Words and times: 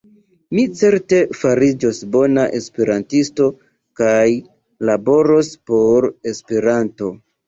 Mi 0.57 0.61
certe 0.77 1.17
fariĝos 1.41 1.99
bona 2.15 2.45
esperantisto 2.59 3.49
kaj 4.01 4.23
laboros 4.91 5.51
por 5.73 6.09
Esperanto. 6.33 7.11